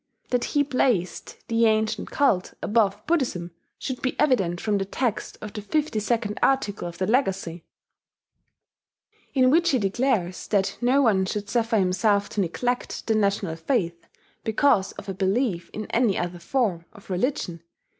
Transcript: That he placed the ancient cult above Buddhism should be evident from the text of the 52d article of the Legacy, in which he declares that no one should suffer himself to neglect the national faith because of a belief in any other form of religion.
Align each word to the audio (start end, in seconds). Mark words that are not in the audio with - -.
That 0.31 0.45
he 0.57 0.63
placed 0.63 1.47
the 1.47 1.67
ancient 1.67 2.09
cult 2.09 2.55
above 2.63 3.05
Buddhism 3.05 3.51
should 3.77 4.01
be 4.01 4.19
evident 4.19 4.59
from 4.59 4.79
the 4.79 4.85
text 4.85 5.37
of 5.41 5.53
the 5.53 5.61
52d 5.61 6.39
article 6.41 6.87
of 6.87 6.97
the 6.97 7.05
Legacy, 7.05 7.63
in 9.35 9.51
which 9.51 9.69
he 9.69 9.77
declares 9.77 10.47
that 10.47 10.75
no 10.81 11.03
one 11.03 11.27
should 11.27 11.51
suffer 11.51 11.77
himself 11.77 12.29
to 12.29 12.41
neglect 12.41 13.05
the 13.05 13.13
national 13.13 13.55
faith 13.55 14.07
because 14.43 14.91
of 14.93 15.07
a 15.07 15.13
belief 15.13 15.69
in 15.71 15.85
any 15.91 16.17
other 16.17 16.39
form 16.39 16.85
of 16.93 17.11
religion. 17.11 17.61